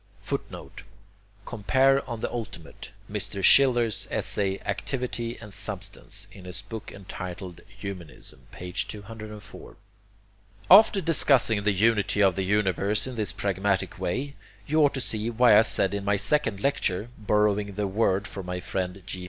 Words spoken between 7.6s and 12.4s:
Humanism, p. 204.] After discussing the unity of